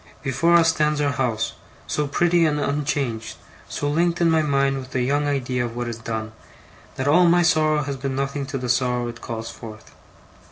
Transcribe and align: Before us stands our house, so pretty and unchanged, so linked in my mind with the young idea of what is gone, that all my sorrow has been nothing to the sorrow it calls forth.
Before 0.23 0.55
us 0.55 0.69
stands 0.69 0.99
our 0.99 1.11
house, 1.11 1.53
so 1.85 2.07
pretty 2.07 2.43
and 2.47 2.59
unchanged, 2.59 3.37
so 3.69 3.87
linked 3.87 4.19
in 4.19 4.31
my 4.31 4.41
mind 4.41 4.79
with 4.79 4.89
the 4.93 5.03
young 5.03 5.27
idea 5.27 5.63
of 5.63 5.75
what 5.75 5.87
is 5.87 5.99
gone, 5.99 6.31
that 6.95 7.07
all 7.07 7.27
my 7.27 7.43
sorrow 7.43 7.83
has 7.83 7.97
been 7.97 8.15
nothing 8.15 8.47
to 8.47 8.57
the 8.57 8.67
sorrow 8.67 9.07
it 9.09 9.21
calls 9.21 9.51
forth. 9.51 9.91